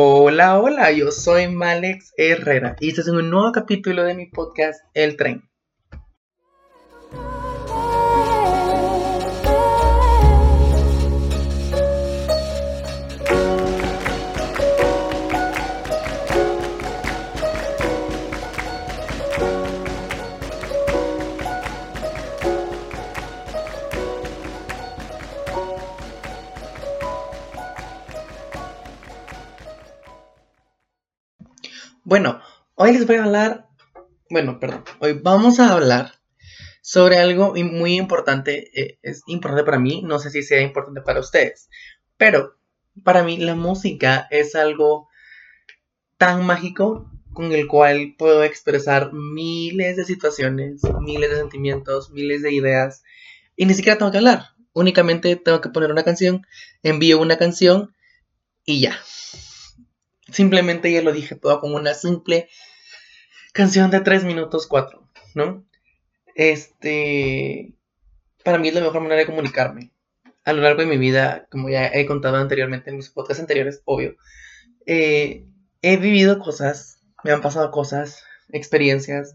[0.00, 4.84] Hola, hola, yo soy Malex Herrera y este es un nuevo capítulo de mi podcast
[4.94, 5.42] El Tren.
[32.08, 32.40] Bueno,
[32.74, 33.68] hoy les voy a hablar,
[34.30, 36.14] bueno, perdón, hoy vamos a hablar
[36.80, 41.20] sobre algo muy importante, eh, es importante para mí, no sé si sea importante para
[41.20, 41.68] ustedes,
[42.16, 42.54] pero
[43.04, 45.10] para mí la música es algo
[46.16, 52.54] tan mágico con el cual puedo expresar miles de situaciones, miles de sentimientos, miles de
[52.54, 53.02] ideas,
[53.54, 56.46] y ni siquiera tengo que hablar, únicamente tengo que poner una canción,
[56.82, 57.94] envío una canción
[58.64, 58.98] y ya.
[60.30, 62.48] Simplemente ya lo dije todo con una simple
[63.52, 65.02] canción de 3 minutos 4,
[65.34, 65.64] ¿no?
[66.34, 67.74] Este,
[68.44, 69.92] para mí es la mejor manera de comunicarme.
[70.44, 73.82] A lo largo de mi vida, como ya he contado anteriormente en mis podcasts anteriores,
[73.84, 74.16] obvio,
[74.86, 75.44] eh,
[75.82, 79.34] he vivido cosas, me han pasado cosas, experiencias,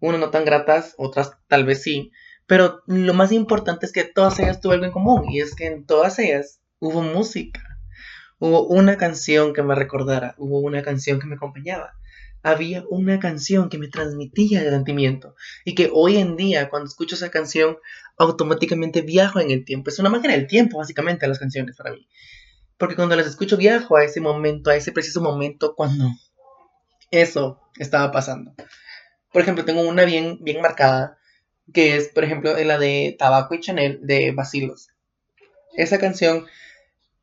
[0.00, 2.12] unas no tan gratas, otras tal vez sí,
[2.46, 5.66] pero lo más importante es que todas ellas tuve algo en común y es que
[5.66, 7.77] en todas ellas hubo música
[8.38, 11.94] Hubo una canción que me recordara, hubo una canción que me acompañaba.
[12.42, 17.16] Había una canción que me transmitía el sentimiento y que hoy en día cuando escucho
[17.16, 17.78] esa canción
[18.16, 19.90] automáticamente viajo en el tiempo.
[19.90, 22.06] Es una máquina del tiempo básicamente las canciones para mí.
[22.76, 26.08] Porque cuando las escucho viajo a ese momento, a ese preciso momento cuando
[27.10, 28.54] eso estaba pasando.
[29.32, 31.18] Por ejemplo, tengo una bien, bien marcada
[31.72, 34.88] que es, por ejemplo, la de Tabaco y Chanel de Basilos.
[35.76, 36.46] Esa canción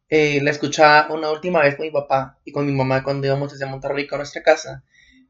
[0.08, 3.52] eh, la escuchaba una última vez con mi papá y con mi mamá cuando íbamos
[3.52, 4.84] desde Monterrey a nuestra casa.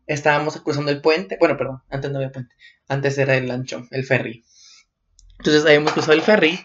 [0.05, 1.37] Estábamos cruzando el puente.
[1.39, 2.55] Bueno, perdón, antes no había puente.
[2.87, 4.43] Antes era el lanchón, el ferry.
[5.39, 6.59] Entonces habíamos cruzado el ferry.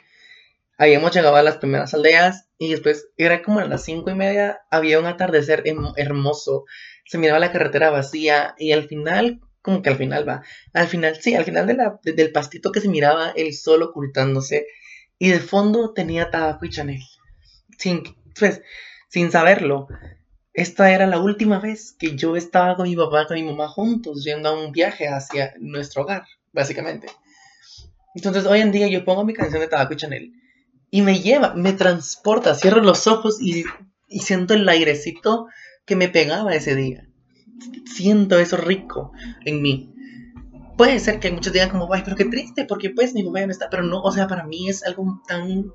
[0.76, 4.60] Habíamos llegado a las primeras aldeas y después era como a las cinco y media.
[4.70, 5.62] Había un atardecer
[5.96, 6.64] hermoso.
[7.06, 10.42] Se miraba la carretera vacía y al final, como que al final va.
[10.72, 14.66] Al final, sí, al final de la, del pastito que se miraba el sol ocultándose.
[15.18, 17.00] Y de fondo tenía tabaco y Chanel
[17.80, 18.02] sin,
[18.38, 18.62] pues,
[19.08, 19.88] sin saberlo,
[20.52, 24.24] esta era la última vez que yo estaba con mi papá, con mi mamá juntos,
[24.24, 27.08] yendo a un viaje hacia nuestro hogar, básicamente.
[28.14, 30.32] Entonces hoy en día yo pongo mi canción de Tabaco y Chanel
[30.90, 33.64] y me lleva, me transporta, cierro los ojos y,
[34.08, 35.46] y siento el airecito
[35.84, 37.06] que me pegaba ese día.
[37.86, 39.12] Siento eso rico
[39.44, 39.94] en mí.
[40.76, 43.46] Puede ser que muchos digan como, ay, pero qué triste, porque pues mi papá ya
[43.46, 45.72] no está, pero no, o sea, para mí es algo tan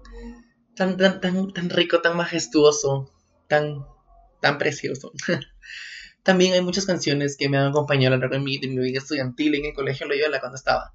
[0.75, 3.11] tan, tan, tan, tan rico, tan majestuoso,
[3.47, 3.85] tan,
[4.41, 5.11] tan precioso.
[6.23, 8.79] También hay muchas canciones que me han acompañado a lo largo de mi, de mi
[8.79, 10.93] vida estudiantil en el colegio Loyola cuando estaba.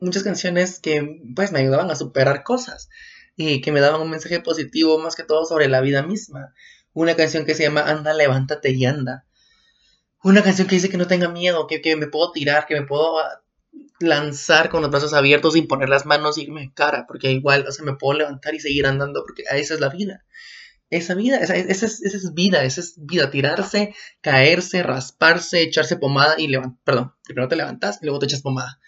[0.00, 2.88] Muchas canciones que pues me ayudaban a superar cosas
[3.36, 6.54] y que me daban un mensaje positivo más que todo sobre la vida misma.
[6.92, 9.26] Una canción que se llama Anda, levántate y anda.
[10.22, 12.86] Una canción que dice que no tenga miedo, que, que me puedo tirar, que me
[12.86, 13.18] puedo
[13.98, 17.72] lanzar con los brazos abiertos sin poner las manos y irme cara, porque igual, o
[17.72, 20.24] sea, me puedo levantar y seguir andando, porque esa es la vida.
[20.88, 25.96] Esa vida, esa, esa, es, esa es, vida, esa es vida, tirarse, caerse, rasparse, echarse
[25.96, 28.80] pomada y levantar, perdón, primero te levantas y luego te echas pomada.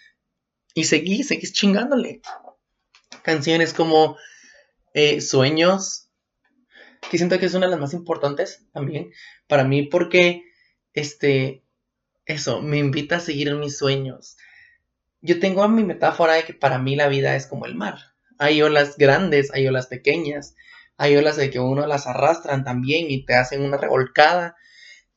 [0.74, 2.20] Y seguís, seguís chingándole.
[3.22, 4.16] Canciones como
[4.94, 6.10] eh, Sueños,
[7.10, 9.10] que siento que es una de las más importantes también
[9.48, 10.44] para mí, porque,
[10.92, 11.64] este,
[12.26, 14.36] eso, me invita a seguir en mis sueños
[15.20, 17.98] yo tengo mi metáfora de que para mí la vida es como el mar.
[18.38, 20.54] Hay olas grandes, hay olas pequeñas,
[20.96, 24.56] hay olas de que uno las arrastran también y te hacen una revolcada.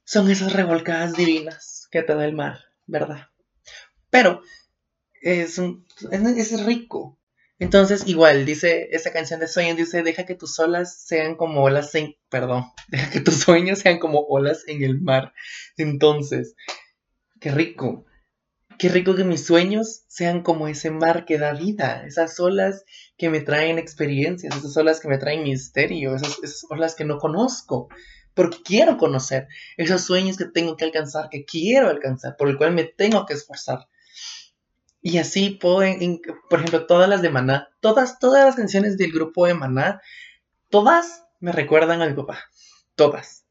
[0.04, 3.28] Son esas revolcadas divinas que te da el mar, ¿verdad?
[4.10, 4.42] Pero
[5.22, 5.60] es,
[6.12, 7.20] es, rico.
[7.60, 11.94] Entonces, igual, dice esa canción de Sueños, dice, deja que tus olas sean como olas
[11.94, 12.16] en...
[12.30, 15.34] Perdón, deja que tus sueños sean como olas en el mar.
[15.78, 16.56] Entonces,
[17.40, 18.06] qué rico.
[18.82, 22.84] Qué rico que mis sueños sean como ese mar que da vida, esas olas
[23.16, 27.90] que me traen experiencias, esas olas que me traen misterio, esas, olas que no conozco,
[28.34, 29.48] porque quiero conocer,
[29.78, 33.36] esos sueños que tengo que alcanzar, que quiero alcanzar, por el cual me tengo que
[33.36, 33.88] esforzar.
[35.00, 35.88] Y así puedo,
[36.50, 40.02] por ejemplo, todas las de Maná, todas, todas las canciones del grupo de Maná,
[40.72, 42.46] todas me recuerdan a mi papá,
[42.96, 43.46] todas,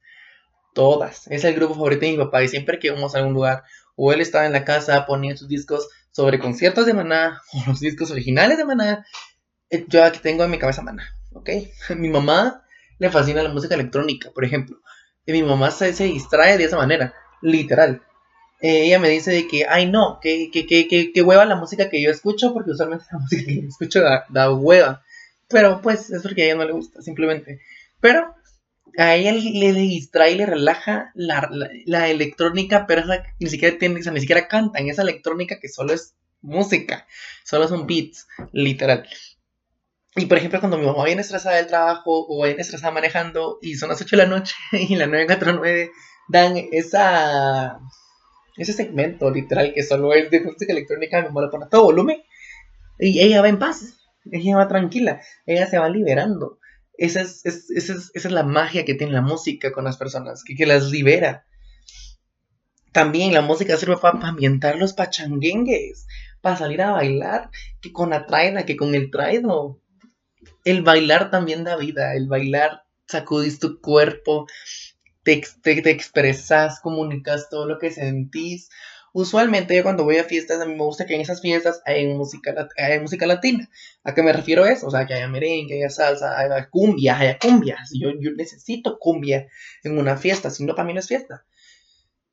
[0.74, 1.28] todas.
[1.28, 3.62] Es el grupo favorito de mi papá y siempre que vamos a algún lugar
[4.02, 7.80] o él estaba en la casa, ponía sus discos sobre conciertos de Maná, o los
[7.80, 9.06] discos originales de Maná.
[9.68, 11.04] Eh, yo aquí tengo en mi cabeza Maná,
[11.34, 11.50] ¿ok?
[11.96, 12.64] Mi mamá
[12.98, 14.78] le fascina la música electrónica, por ejemplo.
[15.26, 18.02] Y mi mamá se, se distrae de esa manera, literal.
[18.62, 21.90] Eh, ella me dice de que, ay no, que, que, que, que, hueva la música
[21.90, 25.02] que yo escucho, porque usualmente la música que yo escucho da, da hueva.
[25.48, 27.60] Pero pues es porque a ella no le gusta, simplemente.
[28.00, 28.34] Pero
[28.98, 31.48] a ella le, distrae y le relaja la,
[31.86, 35.92] la, electrónica, pero esa ni siquiera tiene, ni siquiera canta en esa electrónica que solo
[35.92, 37.06] es música,
[37.44, 39.08] solo son beats, literal.
[40.16, 43.76] Y por ejemplo, cuando mi mamá viene estresada del trabajo o viene estresada manejando y
[43.76, 45.90] son las 8 de la noche y la 949
[46.28, 47.78] dan esa,
[48.56, 51.84] ese segmento literal que solo es de música electrónica, mi mamá lo pone a todo
[51.84, 52.22] volumen
[52.98, 53.98] y ella va en paz,
[54.30, 56.59] ella va tranquila, ella se va liberando.
[57.00, 60.66] Esa es, esa es, la magia que tiene la música con las personas, que, que
[60.66, 61.46] las libera.
[62.92, 66.06] También la música sirve para ambientar los pachanguengues,
[66.42, 67.48] para salir a bailar,
[67.80, 69.80] que con la traina, que con el traido.
[70.66, 74.46] El bailar también da vida, el bailar sacudís tu cuerpo,
[75.22, 78.68] te, te, te expresas, comunicas todo lo que sentís.
[79.12, 82.06] Usualmente yo cuando voy a fiestas, a mí me gusta que en esas fiestas hay
[82.14, 82.68] música,
[83.00, 83.68] música latina.
[84.04, 84.86] ¿A qué me refiero eso?
[84.86, 87.78] O sea, que haya merengue, haya salsa, haya cumbia, haya cumbia.
[87.92, 89.48] Yo, yo necesito cumbia
[89.82, 91.44] en una fiesta, si no, para mí no es fiesta.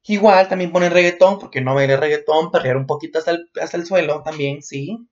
[0.03, 3.85] Igual también ponen reggaetón, porque no baile reggaetón, perrear un poquito hasta el, hasta el
[3.85, 5.07] suelo también, sí.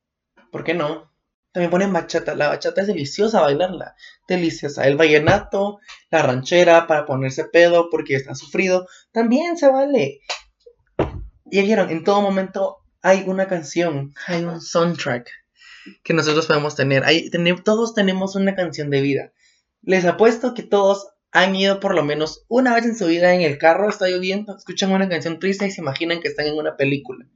[0.51, 1.11] ¿Por qué no?
[1.51, 2.35] También ponen bachata.
[2.35, 3.95] La bachata es deliciosa bailarla.
[4.27, 4.87] Deliciosa.
[4.87, 5.79] El vallenato,
[6.11, 8.87] la ranchera para ponerse pedo porque está sufrido.
[9.11, 10.19] También se vale.
[11.49, 15.29] Y vieron, en todo momento hay una canción, hay un soundtrack
[16.03, 17.03] que nosotros podemos tener.
[17.63, 19.31] todos tenemos una canción de vida.
[19.83, 23.41] Les apuesto que todos han ido por lo menos una vez en su vida en
[23.41, 26.77] el carro, está lloviendo, escuchan una canción triste y se imaginan que están en una
[26.77, 27.27] película.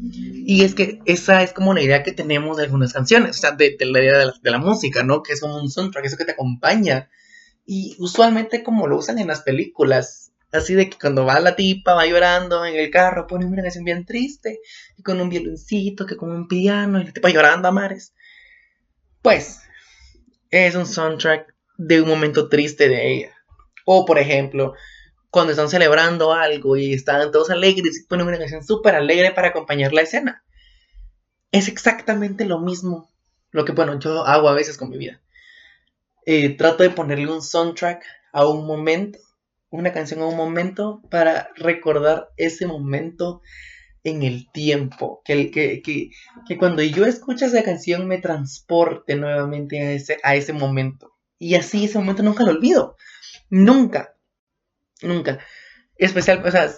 [0.00, 3.50] Y es que esa es como una idea que tenemos de algunas canciones, o sea,
[3.52, 5.22] de, la idea de la, de la, música, ¿no?
[5.22, 7.10] Que es como un soundtrack, eso que te acompaña.
[7.66, 11.94] Y usualmente como lo usan en las películas, Así de que cuando va la tipa,
[11.94, 14.60] va llorando en el carro, pone una canción bien triste,
[14.96, 18.14] y con un violoncito, que con un piano, y la tipa llorando a mares.
[19.20, 19.60] Pues,
[20.50, 23.34] es un soundtrack de un momento triste de ella.
[23.84, 24.74] O, por ejemplo,
[25.30, 29.48] cuando están celebrando algo y están todos alegres y ponen una canción súper alegre para
[29.48, 30.44] acompañar la escena.
[31.52, 33.10] Es exactamente lo mismo.
[33.50, 35.20] Lo que, bueno, yo hago a veces con mi vida.
[36.24, 38.02] Eh, trato de ponerle un soundtrack
[38.32, 39.18] a un momento
[39.70, 43.42] una canción a un momento para recordar ese momento
[44.04, 45.22] en el tiempo.
[45.24, 46.10] Que, que, que,
[46.46, 51.12] que, cuando yo escucho esa canción me transporte nuevamente a ese, a ese momento.
[51.38, 52.96] Y así ese momento nunca lo olvido.
[53.50, 54.14] Nunca.
[55.02, 55.38] Nunca.
[55.96, 56.70] Especial, o sea,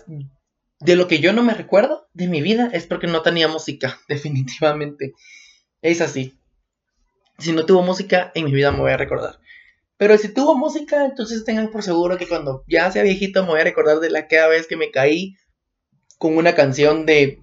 [0.80, 3.98] de lo que yo no me recuerdo de mi vida es porque no tenía música,
[4.08, 5.12] definitivamente.
[5.82, 6.38] Es así.
[7.38, 9.39] Si no tuvo música, en mi vida me voy a recordar.
[10.00, 13.60] Pero si tuvo música, entonces tengan por seguro que cuando ya sea viejito me voy
[13.60, 15.36] a recordar de la cada vez que me caí
[16.16, 17.38] con una canción de,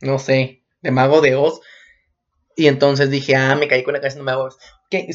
[0.00, 1.60] no sé, de Mago de Oz.
[2.56, 4.58] Y entonces dije, ah, me caí con una canción de Mago de Oz.
[4.86, 5.06] Okay,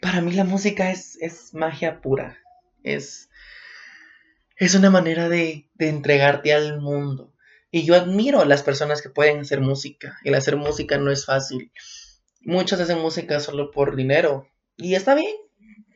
[0.00, 2.36] para mí la música es, es magia pura.
[2.82, 3.30] Es,
[4.56, 7.32] es una manera de, de entregarte al mundo.
[7.70, 10.18] Y yo admiro a las personas que pueden hacer música.
[10.24, 11.70] El hacer música no es fácil.
[12.40, 14.48] Muchos hacen música solo por dinero.
[14.76, 15.36] Y está bien,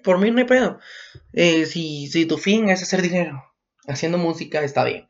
[0.03, 0.79] por mí no hay pedo.
[1.33, 3.43] Eh, si, si tu fin es hacer dinero
[3.87, 5.07] haciendo música, está bien.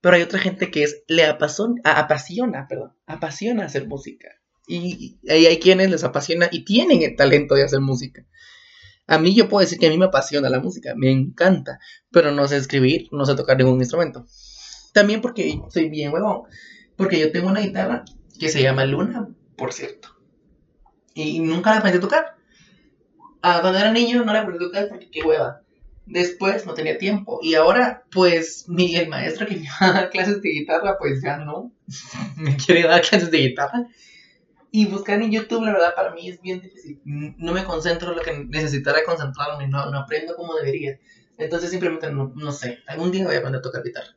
[0.00, 2.66] Pero hay otra gente que es, le apasiona, apasiona,
[3.06, 4.28] apasiona hacer música.
[4.66, 8.24] Y, ahí hay quienes les apasiona y tienen el talento de hacer música.
[9.06, 11.80] A mí yo puedo decir que a mí me apasiona la música, me encanta,
[12.10, 14.26] pero no sé escribir, no sé tocar ningún instrumento.
[14.92, 16.42] También porque soy bien huevón,
[16.96, 18.04] porque yo tengo una guitarra
[18.38, 20.08] que se llama Luna, por cierto.
[21.14, 22.36] Y nunca la aprendí a tocar.
[23.42, 25.62] Ah, cuando era niño no le aprendí a tocar porque qué hueva.
[26.06, 27.40] Después no tenía tiempo.
[27.42, 31.22] Y ahora, pues, mi, el maestro que me iba a dar clases de guitarra, pues
[31.22, 31.72] ya no.
[32.36, 33.86] me quiere dar clases de guitarra.
[34.72, 37.00] Y buscar en YouTube, la verdad, para mí es bien difícil.
[37.04, 40.98] No me concentro en lo que necesitara concentrarme, no, no aprendo como debería.
[41.38, 42.78] Entonces simplemente no, no sé.
[42.86, 44.14] Algún día voy a aprender a tocar guitarra.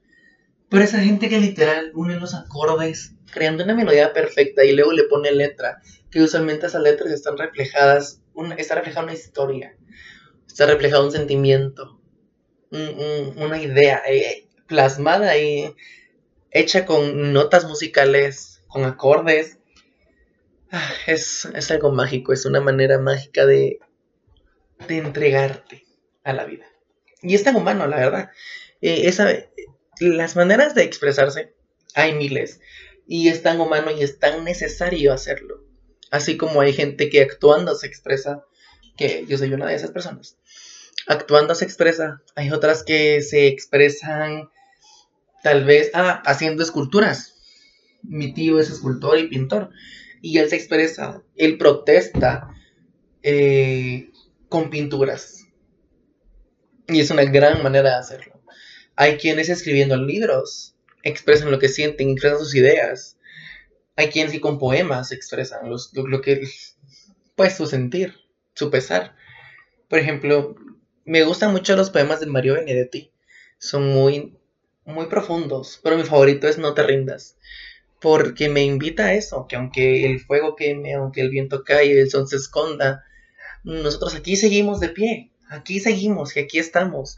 [0.69, 5.03] Pero esa gente que literal une los acordes, creando una melodía perfecta y luego le
[5.03, 8.22] pone letra, que usualmente esas letras están reflejadas
[8.57, 9.75] está reflejada una historia,
[10.47, 11.99] está reflejado un sentimiento,
[12.71, 15.75] una idea eh, plasmada y
[16.51, 19.59] hecha con notas musicales, con acordes.
[20.71, 23.79] Ah, es, algo mágico, es una manera mágica de,
[24.87, 25.85] de entregarte
[26.23, 26.65] a la vida.
[27.21, 28.31] Y es tan humano, la verdad.
[28.81, 29.11] Eh,
[29.99, 31.53] las maneras de expresarse
[31.93, 32.59] hay miles.
[33.05, 35.62] Y es tan humano y es tan necesario hacerlo.
[36.13, 38.45] Así como hay gente que actuando se expresa,
[38.95, 40.37] que yo soy una de esas personas.
[41.07, 42.21] actuando se expresa.
[42.35, 44.47] Hay otras que se expresan
[45.41, 47.33] tal vez ah, haciendo esculturas.
[48.03, 49.71] Mi tío es escultor y pintor.
[50.21, 52.47] Y él se expresa, él protesta
[53.23, 54.11] eh,
[54.49, 55.47] con pinturas.
[56.89, 58.39] Y es una gran manera de hacerlo.
[58.95, 63.17] Hay quienes escribiendo libros expresan lo que sienten, expresan sus ideas.
[63.95, 66.47] Hay quienes que con poemas expresan lo, lo que,
[67.35, 68.15] pues, su sentir,
[68.53, 69.15] su pesar.
[69.87, 70.55] Por ejemplo,
[71.05, 73.11] me gustan mucho los poemas de Mario Benedetti.
[73.57, 74.37] Son muy,
[74.85, 77.37] muy profundos, pero mi favorito es No te rindas.
[77.99, 82.09] Porque me invita a eso, que aunque el fuego queme, aunque el viento cae, el
[82.09, 83.05] sol se esconda,
[83.63, 87.17] nosotros aquí seguimos de pie, aquí seguimos y aquí estamos.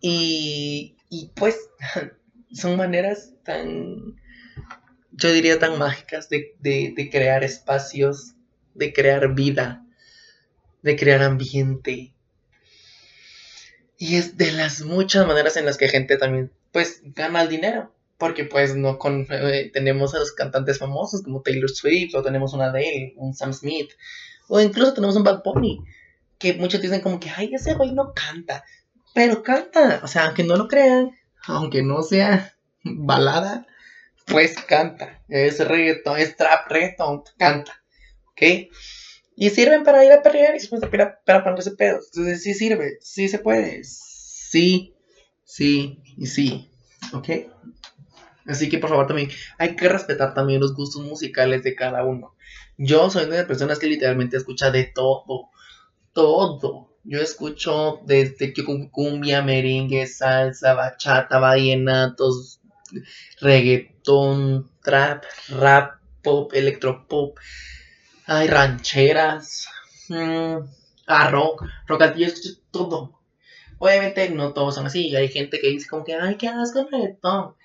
[0.00, 1.70] Y, y pues
[2.52, 4.16] son maneras tan,
[5.12, 8.34] yo diría tan mágicas de, de crear espacios,
[8.74, 9.84] de crear vida,
[10.82, 12.12] de crear ambiente,
[14.00, 17.94] y es de las muchas maneras en las que gente también, pues, gana el dinero.
[18.16, 22.54] Porque, pues, no con, eh, tenemos a los cantantes famosos como Taylor Swift, o tenemos
[22.54, 23.90] una Adele, un Sam Smith,
[24.48, 25.84] o incluso tenemos un Bad Bunny,
[26.38, 28.64] que muchos dicen como que, ay, ese güey no canta.
[29.14, 31.10] Pero canta, o sea, aunque no lo crean,
[31.44, 33.66] aunque no sea balada,
[34.30, 35.22] pues canta.
[35.28, 37.82] Es reggaeton, es trap, reggaeton, canta.
[38.30, 38.70] ¿Ok?
[39.36, 42.06] Y sirven para ir a perrear y para, para ponerse pedos.
[42.12, 43.82] Entonces sí sirve, sí se puede.
[43.84, 44.94] Sí,
[45.44, 46.70] sí y sí.
[47.12, 47.28] ¿Ok?
[48.46, 52.34] Así que por favor también hay que respetar también los gustos musicales de cada uno.
[52.76, 55.50] Yo soy una de las personas que literalmente escucha de todo.
[56.12, 56.90] Todo.
[57.04, 58.52] Yo escucho desde
[58.90, 62.59] cumbia, merengue, salsa, bachata, vallenatos,
[63.40, 67.38] reggaetón, trap, rap, pop, electropop
[68.30, 69.66] hay rancheras,
[70.08, 70.58] mmm,
[71.08, 73.20] a rock, rock yo escucho todo.
[73.78, 76.88] Obviamente no todos son así, hay gente que dice como que, ay, ¿qué haces con
[76.92, 77.56] reggaetón?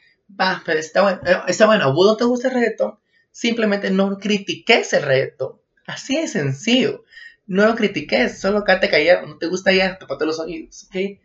[0.42, 2.98] Va, pero está bueno, eh, está bueno, ¿a vos no te gusta el reggaetón?
[3.30, 5.62] Simplemente no critiques el reggaetón.
[5.86, 7.04] Así de sencillo.
[7.46, 11.22] No lo critiques, solo cállate callado, no te gusta ya, tapate los oídos, ¿ok?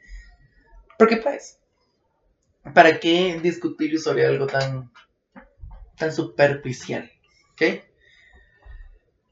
[0.99, 1.60] Porque pues,
[2.75, 4.90] ¿para qué discutir sobre algo tan,
[5.97, 7.11] tan superficial?
[7.52, 7.83] ¿Ok?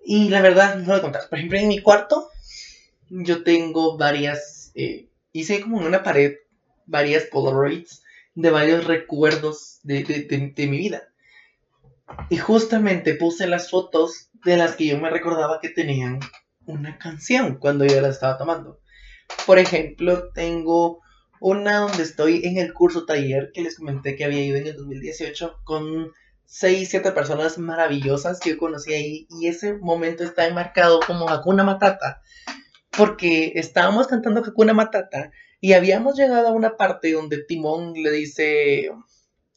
[0.05, 1.29] Y la verdad, no voy a contar.
[1.29, 2.31] Por ejemplo, en mi cuarto,
[3.11, 4.73] yo tengo varias.
[4.75, 6.37] Eh, hice como en una pared
[6.87, 8.03] varias Polaroids
[8.35, 11.09] de varios recuerdos de, mi vida.
[12.31, 16.21] Y justamente puse las fotos de las que yo me recordaba que tenían
[16.65, 18.81] una canción cuando yo la estaba tomando.
[19.45, 21.03] Por ejemplo, tengo
[21.41, 24.77] una donde estoy en el curso taller que les comenté que había ido en el
[24.77, 26.13] 2018 con
[26.45, 31.65] seis, siete personas maravillosas que yo conocí ahí y ese momento está enmarcado como Hakuna
[31.65, 32.23] Matata
[32.97, 35.31] porque estábamos cantando Hakuna Matata
[35.61, 38.91] y habíamos llegado a una parte donde Timón le dice,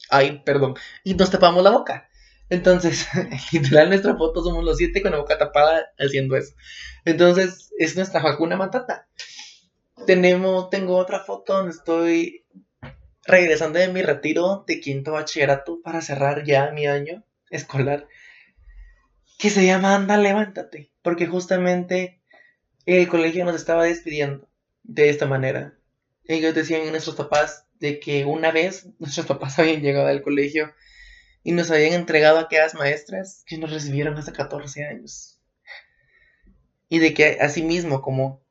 [0.10, 2.10] ay, perdón, y nos tapamos la boca.
[2.50, 3.08] Entonces,
[3.52, 6.54] literal, nuestra foto somos los siete con la boca tapada haciendo eso.
[7.06, 9.08] Entonces, es nuestra Hakuna Matata.
[10.05, 12.46] Tenemos, tengo otra foto donde estoy
[13.24, 18.08] regresando de mi retiro de quinto bachillerato para cerrar ya mi año escolar,
[19.38, 22.22] que se llama Anda, levántate, porque justamente
[22.86, 24.50] el colegio nos estaba despidiendo
[24.84, 25.77] de esta manera.
[26.25, 30.74] Ellos decían a nuestros papás de que una vez nuestros papás habían llegado al colegio
[31.43, 35.39] y nos habían entregado a aquellas maestras que nos recibieron hasta 14 años.
[36.89, 38.43] Y de que asimismo como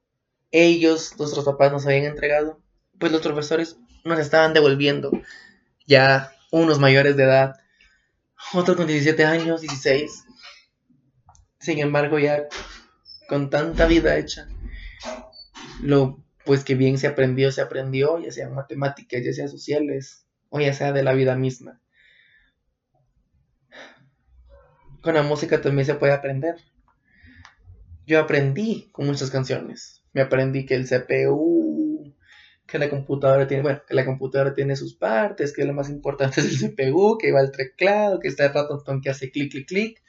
[0.50, 2.61] ellos, nuestros papás, nos habían entregado,
[2.99, 5.11] pues los profesores nos estaban devolviendo
[5.87, 7.54] ya unos mayores de edad,
[8.54, 10.25] otros con 17 años, 16.
[11.59, 12.49] Sin embargo, ya
[13.28, 14.49] con tanta vida hecha,
[15.83, 20.59] lo pues que bien se aprendió, se aprendió, ya sea matemáticas, ya sea sociales, o
[20.61, 21.80] ya sea de la vida misma.
[25.02, 26.57] Con la música también se puede aprender.
[28.07, 30.00] Yo aprendí con muchas canciones.
[30.12, 31.81] Me aprendí que el CPU
[32.71, 36.40] que la computadora tiene, bueno, que la computadora tiene sus partes, que lo más importante
[36.40, 39.67] es el CPU, que va el teclado, que está el ratón que hace clic, clic,
[39.67, 40.02] clic.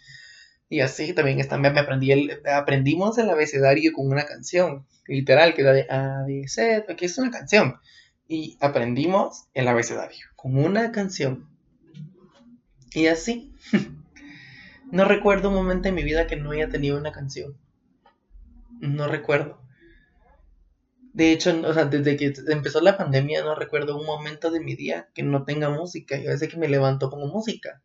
[0.70, 5.62] Y así también está, me aprendí el, aprendimos el abecedario con una canción, literal, que
[5.64, 7.78] era de A, B, C, aquí es una canción.
[8.28, 11.50] Y aprendimos el abecedario con una canción.
[12.94, 13.54] Y así.
[14.92, 17.58] no recuerdo un momento en mi vida que no haya tenido una canción.
[18.80, 19.61] No recuerdo.
[21.14, 24.76] De hecho, o sea, desde que empezó la pandemia no recuerdo un momento de mi
[24.76, 26.18] día que no tenga música.
[26.18, 27.82] Yo desde que me levanto pongo música.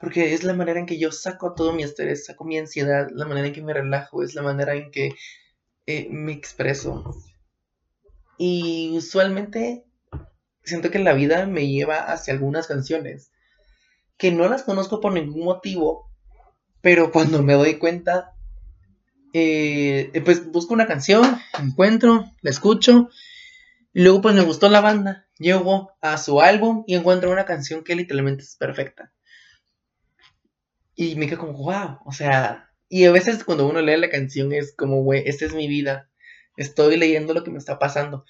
[0.00, 3.26] Porque es la manera en que yo saco todo mi estrés, saco mi ansiedad, la
[3.26, 5.14] manera en que me relajo, es la manera en que
[5.86, 7.14] eh, me expreso.
[8.38, 9.84] Y usualmente
[10.64, 13.30] siento que la vida me lleva hacia algunas canciones
[14.16, 16.10] que no las conozco por ningún motivo,
[16.80, 18.34] pero cuando me doy cuenta,
[19.32, 23.10] eh, pues busco una canción, encuentro, la escucho,
[23.92, 27.82] y luego pues me gustó la banda, llego a su álbum y encuentro una canción
[27.82, 29.12] que literalmente es perfecta.
[30.94, 34.52] Y me quedo como, wow, o sea, y a veces cuando uno lee la canción
[34.52, 36.10] es como, güey, esta es mi vida,
[36.56, 38.24] estoy leyendo lo que me está pasando.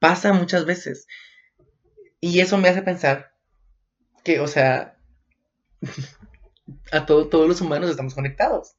[0.00, 1.06] Pasa muchas veces.
[2.20, 3.34] Y eso me hace pensar
[4.22, 4.98] que, o sea,
[6.92, 8.76] a todos los humanos estamos conectados.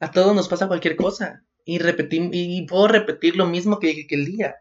[0.00, 1.44] A todos nos pasa cualquier cosa.
[1.64, 4.56] Y, repetir, y puedo repetir lo mismo que dije que el día.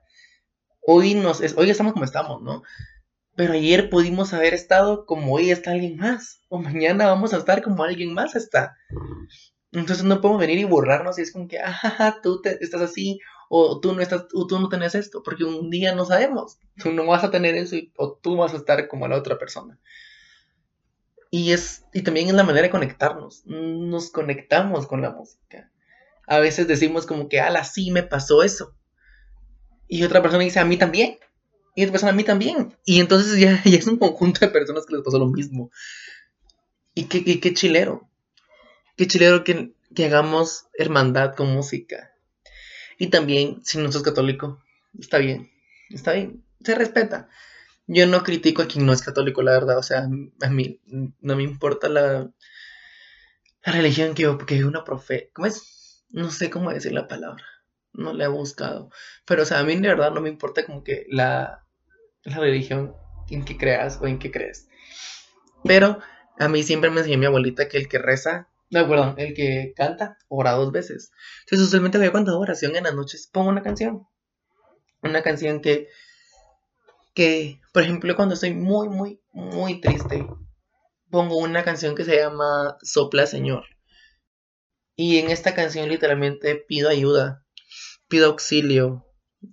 [0.82, 2.62] Hoy, nos, hoy estamos como estamos, ¿no?
[3.36, 6.42] Pero ayer pudimos haber estado como hoy está alguien más.
[6.50, 8.76] O mañana vamos a estar como alguien más está.
[9.72, 13.20] Entonces no podemos venir y borrarnos y es como que, ah, tú te, estás así,
[13.50, 16.60] o tú no estás, o tú no tenés esto, porque un día no sabemos.
[16.76, 19.80] Tú no vas a tener eso o tú vas a estar como la otra persona.
[21.32, 23.44] Y, es, y también es la manera de conectarnos.
[23.46, 25.72] Nos conectamos con la música.
[26.28, 28.76] A veces decimos como que, ala, sí me pasó eso.
[29.88, 31.18] Y otra persona dice, a mí también.
[31.76, 32.76] Y otra persona, a mí también.
[32.86, 35.72] Y entonces ya, es un conjunto de personas que les pasó lo mismo.
[36.96, 38.10] Y qué, qué, chilero.
[38.98, 42.12] Qué chilero que, que hagamos hermandad con música.
[42.98, 44.62] Y también, si no sos católico,
[45.00, 45.52] está bien.
[45.90, 46.44] Está bien.
[46.64, 47.30] Se respeta
[47.92, 49.80] yo no critico a quien no es católico, la verdad.
[49.80, 50.08] O sea,
[50.42, 52.32] a mí no me importa la,
[53.64, 55.32] religión que, que una profe...
[55.34, 56.06] ¿Cómo es?
[56.12, 57.44] No sé cómo decir la palabra.
[57.94, 58.92] No la he buscado.
[59.26, 61.66] Pero, o sea, a mí de verdad no me importa como que la,
[62.24, 62.96] la religión
[63.28, 64.68] en que creas o en que crees.
[65.64, 66.00] Pero
[66.38, 69.74] a mí siempre me enseñó mi abuelita que el que reza, no, perdón, el que
[69.76, 71.12] canta, ora dos veces.
[71.42, 74.08] Entonces, usualmente cuando hago oración en las noches, pongo una canción.
[75.02, 75.88] Una canción que
[77.20, 80.26] que, por ejemplo, cuando estoy muy, muy, muy triste,
[81.10, 83.66] pongo una canción que se llama Sopla Señor.
[84.96, 87.46] Y en esta canción literalmente pido ayuda,
[88.08, 89.06] pido auxilio,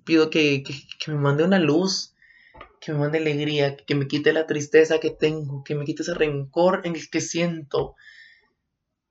[0.05, 0.63] pido que,
[1.09, 2.15] me mande una luz,
[2.81, 6.15] que me mande alegría, que me quite la tristeza que tengo, que me quite ese
[6.15, 7.97] rencor en el que siento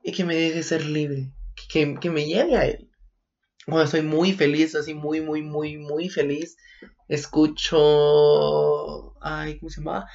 [0.01, 1.33] y que me deje ser libre,
[1.67, 2.89] que, que me lleve a Él.
[3.65, 6.57] Cuando estoy muy feliz, así muy, muy, muy, muy feliz,
[7.07, 7.75] escucho.
[9.21, 10.07] Ay, ¿cómo se llama?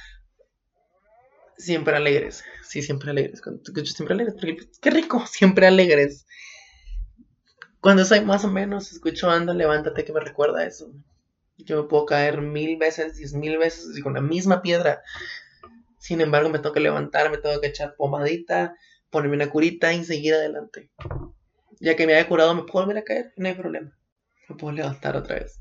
[1.57, 2.43] Siempre alegres.
[2.63, 3.41] Sí, siempre alegres.
[3.41, 6.25] Cuando escucho siempre alegres, porque qué rico, siempre alegres.
[7.81, 10.93] Cuando soy más o menos, escucho anda, levántate, que me recuerda eso.
[11.57, 15.01] Yo me puedo caer mil veces, diez mil veces, y con la misma piedra.
[15.97, 18.75] Sin embargo, me tengo que levantar, me tengo que echar pomadita,
[19.09, 20.89] ponerme una curita y seguir adelante.
[21.81, 23.91] Ya que me haya curado, me puedo volver a caer, no hay problema.
[24.47, 25.59] Me puedo levantar otra vez.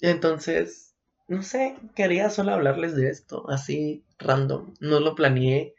[0.00, 0.94] Entonces,
[1.26, 4.74] no sé, quería solo hablarles de esto, así random.
[4.78, 5.74] No lo planeé.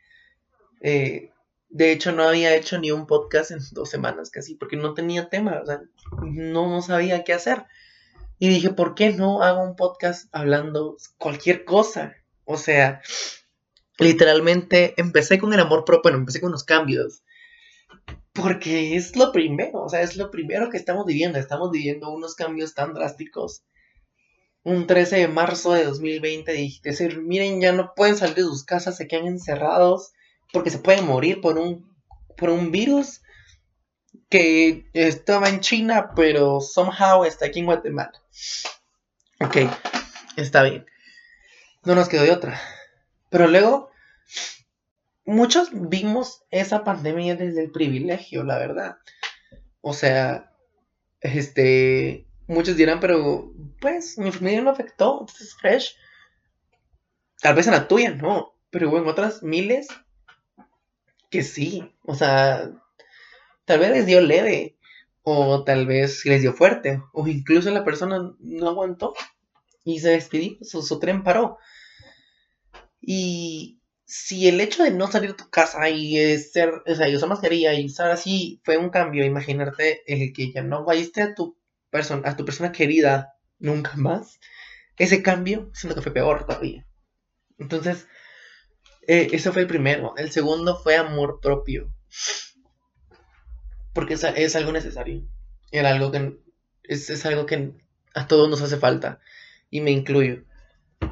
[0.82, 1.32] Eh,
[1.70, 5.30] de hecho, no había hecho ni un podcast en dos semanas casi, porque no tenía
[5.30, 5.82] tema, o sea,
[6.24, 7.65] no, no sabía qué hacer.
[8.39, 12.15] Y dije, ¿por qué no hago un podcast hablando cualquier cosa?
[12.46, 13.02] O sea,
[14.00, 17.24] literalmente empecé con el amor propio, bueno, empecé con los cambios.
[18.34, 21.39] Porque es lo primero, o sea, es lo primero que estamos viviendo.
[21.39, 23.63] Estamos viviendo unos cambios tan drásticos
[24.67, 28.65] un 13 de marzo de 2020 dijiste, decir, miren, ya no pueden salir de sus
[28.65, 30.12] casas, se quedan encerrados
[30.52, 31.96] porque se pueden morir por un,
[32.36, 33.22] por un virus
[34.30, 38.12] que estaba en China, pero somehow está aquí en Guatemala.
[39.39, 39.56] Ok,
[40.36, 40.86] está bien.
[41.86, 42.60] No nos quedó de otra.
[43.30, 43.89] Pero luego,
[45.28, 48.98] muchos vimos esa pandemia desde el privilegio, la verdad.
[49.82, 50.52] O sea,
[51.22, 55.96] este, muchos dirán, pero pues mi familia no afectó, es fresh.
[57.40, 59.88] Tal vez en la tuya no, pero hubo en otras miles
[61.30, 61.94] que sí.
[62.04, 62.72] O sea,
[63.66, 64.78] tal vez les dio leve,
[65.24, 69.13] o tal vez les dio fuerte, o incluso la persona no aguantó
[69.84, 71.58] y se despidió, su, tren paró.
[73.02, 73.77] Y
[74.08, 77.28] si el hecho de no salir de tu casa y ser, o sea, y usar
[77.28, 81.58] mascarilla y estar así fue un cambio, imagínate el que ya no vayiste a tu
[82.24, 84.39] a tu persona querida nunca más,
[84.98, 86.86] ese cambio siento que fue peor todavía.
[87.58, 88.08] Entonces,
[89.08, 90.15] eh, eso fue el primero.
[90.17, 91.91] El segundo fue amor propio.
[93.93, 95.28] Porque es, algo necesario.
[95.74, 96.38] Algo que
[96.84, 97.74] es, es, algo que
[98.13, 99.20] a todos nos hace falta.
[99.70, 100.43] Y me incluyo.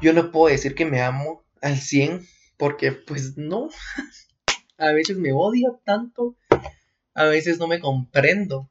[0.00, 3.68] Yo no puedo decir que me amo al 100 porque pues no.
[4.78, 6.36] a veces me odio tanto.
[7.14, 8.70] A veces no me comprendo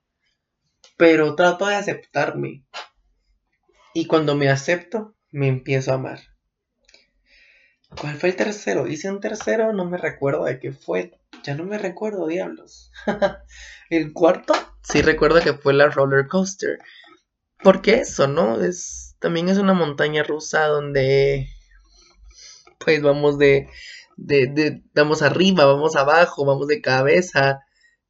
[0.98, 2.66] pero trato de aceptarme.
[3.94, 6.20] Y cuando me acepto, me empiezo a amar.
[8.00, 8.88] ¿Cuál fue el tercero?
[8.88, 11.18] Hice un tercero, no me recuerdo de qué fue.
[11.44, 12.92] Ya no me recuerdo, diablos.
[13.90, 16.80] el cuarto, sí recuerdo que fue la roller coaster.
[17.64, 18.62] Porque eso, ¿no?
[18.62, 21.48] Es, también es una montaña rusa donde
[22.80, 23.68] pues vamos de,
[24.18, 27.66] de, de, vamos arriba, vamos abajo, vamos de cabeza,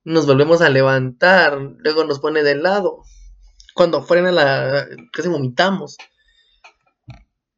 [0.05, 3.03] nos volvemos a levantar, luego nos pone de lado.
[3.73, 5.97] Cuando frena la, casi vomitamos.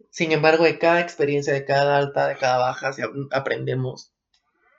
[0.09, 2.91] Sin embargo, de cada experiencia, de cada alta, de cada baja,
[3.31, 4.13] aprendemos,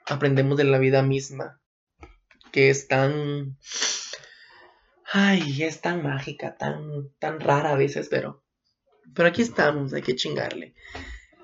[0.05, 1.61] aprendemos de la vida misma,
[2.51, 3.57] que es tan,
[5.13, 8.43] ay, es tan mágica, tan, tan rara a veces, pero,
[9.13, 10.73] pero aquí estamos, hay que chingarle.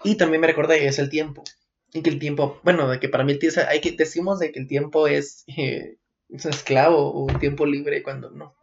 [0.06, 1.44] Y también me recordé que es el tiempo.
[1.92, 4.68] Y que el tiempo, bueno, de que para mí hay que, decimos de que el
[4.68, 5.98] tiempo es, eh,
[6.30, 8.56] es esclavo o un tiempo libre cuando no.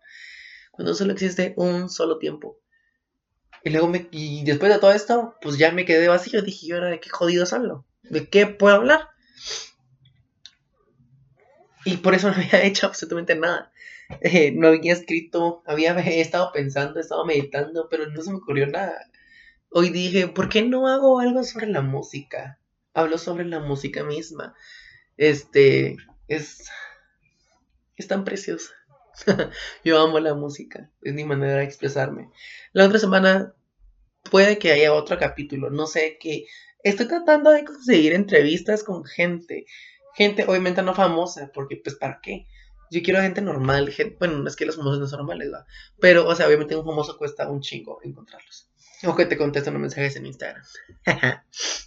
[0.70, 2.60] Cuando solo existe un solo tiempo.
[3.64, 6.42] Y luego me, y después de todo esto, pues ya me quedé vacío.
[6.42, 7.86] Dije, ¿y ahora de qué jodido hablo?
[8.04, 9.08] ¿De qué puedo hablar?
[11.84, 13.72] Y por eso no había hecho absolutamente nada.
[14.20, 19.08] Eh, no había escrito, había estado pensando, estado meditando, pero no se me ocurrió nada
[19.72, 22.58] hoy dije, ¿por qué no hago algo sobre la música?
[22.94, 24.54] Hablo sobre la música misma.
[25.16, 25.96] Este,
[26.28, 26.68] es,
[27.96, 28.72] es tan preciosa.
[29.84, 32.30] Yo amo la música, es mi manera de expresarme.
[32.72, 33.54] La otra semana
[34.30, 36.46] puede que haya otro capítulo, no sé qué.
[36.82, 39.66] Estoy tratando de conseguir entrevistas con gente,
[40.14, 42.46] gente obviamente no famosa, porque pues ¿para qué?
[42.90, 45.64] Yo quiero gente normal, gente, bueno, no es que los famosos no son normales, ¿va?
[45.98, 48.68] Pero, o sea, obviamente un famoso cuesta un chingo encontrarlos.
[49.04, 50.62] O que te contestan los mensajes en Instagram.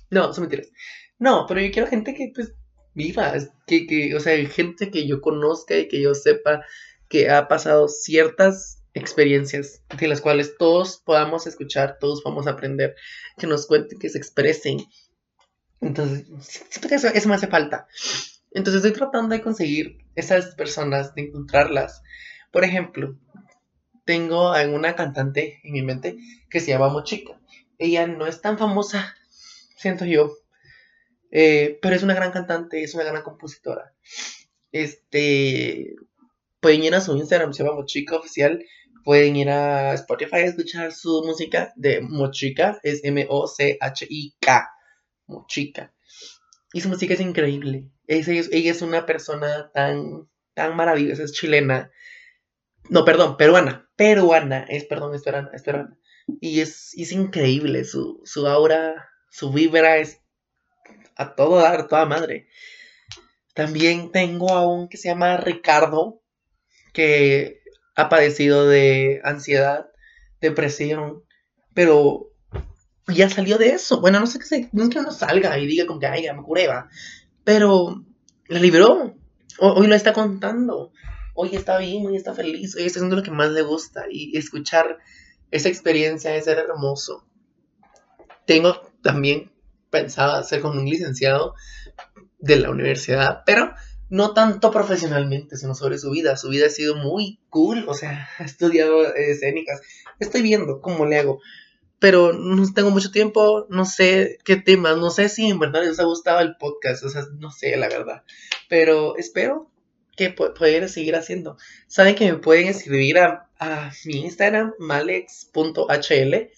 [0.10, 0.70] no, son mentiras.
[1.18, 2.54] No, pero yo quiero gente que, pues,
[2.94, 3.34] viva.
[3.68, 6.66] Que, que, o sea, gente que yo conozca y que yo sepa
[7.10, 12.96] que ha pasado ciertas experiencias de las cuales todos podamos escuchar, todos podamos aprender,
[13.38, 14.80] que nos cuenten, que se expresen.
[15.82, 17.88] Entonces, siento que eso, eso me hace falta.
[18.52, 22.02] Entonces estoy tratando de conseguir esas personas, de encontrarlas.
[22.52, 23.20] Por ejemplo,
[24.06, 26.18] tengo a una cantante en mi mente
[26.50, 27.40] que se llama Mochica.
[27.78, 29.16] Ella no es tan famosa,
[29.76, 30.32] siento yo,
[31.32, 33.94] eh, pero es una gran cantante, es una gran compositora.
[34.72, 35.96] Este,
[36.62, 38.64] pueden ir a su Instagram, se llama Mochica Oficial.
[39.04, 44.70] Pueden ir a Spotify a escuchar su música de Mochica, es M-O-C-H-I-K,
[45.28, 45.94] Mochica.
[46.74, 47.90] Y su música es increíble.
[48.08, 51.92] ella es una persona tan, tan maravillosa, es chilena
[52.90, 53.90] no, perdón, peruana.
[53.96, 54.66] Peruana.
[54.70, 55.98] Es, perdón, es peruana, es peruana.
[56.42, 57.84] Y es, es increíble.
[57.84, 60.22] Su, su aura, su vibra es
[61.16, 62.48] a todo dar, toda madre.
[63.54, 66.22] También tengo a un que se llama Ricardo,
[66.94, 67.62] que
[67.96, 69.88] ha padecido de ansiedad,
[70.42, 71.24] depresión,
[71.74, 72.32] pero
[73.08, 74.02] ya salió de eso.
[74.02, 76.24] Bueno, no sé qué se, no es que no salga y diga como que, ay,
[76.24, 76.44] ya me
[77.44, 78.04] pero
[78.48, 79.16] la liberó.
[79.60, 80.92] Hoy lo está contando
[81.36, 84.36] hoy está bien, hoy está feliz, hoy está haciendo lo que más le gusta y
[84.38, 84.98] escuchar
[85.52, 87.28] esa experiencia es ser hermoso.
[88.48, 89.52] Tengo también
[89.92, 91.54] pensado hacer con un licenciado
[92.40, 93.74] de la universidad, pero
[94.10, 96.38] no tanto profesionalmente, sino sobre su vida.
[96.38, 99.82] Su vida ha sido muy cool, o sea, ha estudiado escénicas.
[100.20, 101.42] Estoy viendo cómo le hago,
[102.00, 106.00] pero no tengo mucho tiempo, no sé qué temas, no sé si en verdad les
[106.00, 108.24] ha gustado el podcast, o sea, no sé la verdad,
[108.70, 109.72] pero espero
[110.16, 111.58] que pueden seguir haciendo.
[111.88, 113.50] Saben que me pueden escribir a,
[114.06, 116.52] mi Instagram, malex.hl.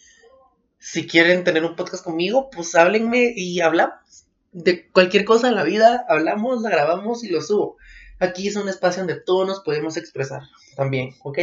[0.80, 4.26] Si quieren tener un podcast conmigo, pues háblenme y hablamos.
[4.52, 7.78] De cualquier cosa en la vida, hablamos, la grabamos y lo subo.
[8.20, 10.42] Aquí es un espacio donde todos nos podemos expresar
[10.76, 11.40] también, ¿ok?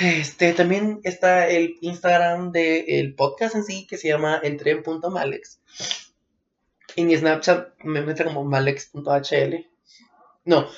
[0.00, 5.60] Este, también está el Instagram del podcast en sí, que se llama entren.malex.
[6.96, 9.73] En Snapchat me mete como malex.hl.
[10.44, 10.68] No,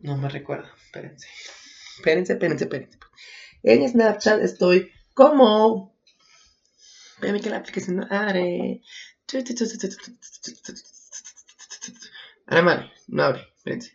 [0.00, 0.68] no me recuerdo.
[0.84, 1.26] Espérense.
[1.96, 2.98] Espérense, espérense, espérense.
[3.62, 5.96] En Snapchat estoy como.
[7.14, 8.82] Espérenme que la aplicación no abre.
[12.46, 13.48] Ahora madre, no abre.
[13.56, 13.92] Espérense.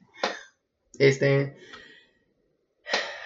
[0.99, 1.55] Este.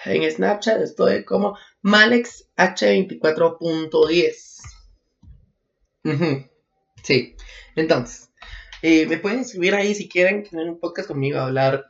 [0.04, 4.62] En Snapchat estoy como MalexH24.10.
[7.02, 7.34] Sí.
[7.74, 8.30] Entonces,
[8.82, 11.86] eh, me pueden escribir ahí si quieren tener un podcast conmigo, hablar,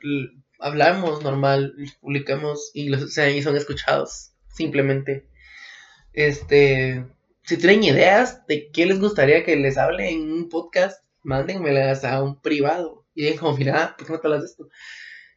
[0.59, 5.29] hablamos normal, publicamos y, los, son escuchados, simplemente.
[6.13, 7.05] Este,
[7.43, 12.23] si tienen ideas de qué les gustaría que les hable en un podcast, mándenmelas a
[12.23, 13.05] un privado.
[13.15, 14.69] Y digan como, mira, ¿por qué no te hablas de esto?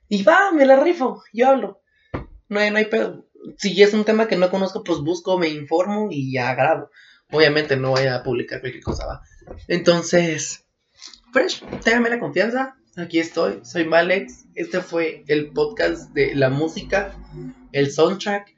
[0.08, 1.82] Y va, me la rifo, yo hablo.
[2.48, 3.28] No hay, no hay pedo.
[3.58, 6.90] si es un tema que no conozco, pues busco, me informo y ya grabo.
[7.32, 9.22] Obviamente no voy a publicar cualquier cosa, va.
[9.68, 10.66] Entonces,
[11.32, 12.76] Fresh, téngame la confianza.
[12.98, 14.46] Aquí estoy, soy Malex.
[14.56, 17.16] Este fue el podcast de la música,
[17.72, 18.56] el soundtrack.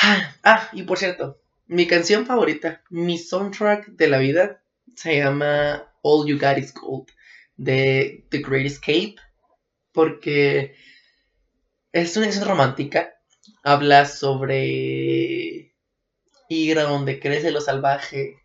[0.00, 4.62] Ah, ah, y por cierto, mi canción favorita, mi soundtrack de la vida,
[4.94, 7.08] se llama All You Got Is Gold
[7.56, 9.16] de The Great Escape.
[9.90, 10.76] Porque
[11.90, 13.14] es una canción romántica.
[13.64, 15.74] Habla sobre
[16.48, 18.36] ir a donde crece lo salvaje,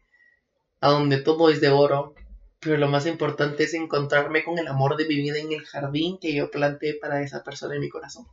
[0.82, 2.16] a donde todo es de oro,
[2.60, 6.18] pero lo más importante es encontrarme con el amor de mi vida en el jardín
[6.20, 8.28] que yo planté para esa persona en mi corazón.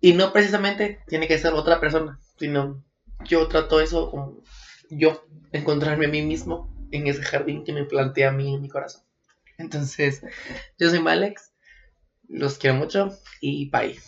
[0.00, 2.84] Y no precisamente tiene que ser otra persona, sino
[3.24, 4.42] yo trato eso como
[4.90, 8.68] yo, encontrarme a mí mismo en ese jardín que me planté a mí en mi
[8.68, 9.02] corazón.
[9.58, 10.22] Entonces,
[10.78, 11.52] yo soy Malex,
[12.28, 13.98] los quiero mucho y bye.